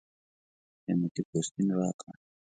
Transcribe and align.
قېمتي 0.83 1.21
پوستین 1.29 1.69
راکړ. 1.79 2.13